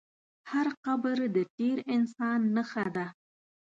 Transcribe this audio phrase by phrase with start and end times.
[0.51, 3.07] هر قبر د تېر انسان نښه ده.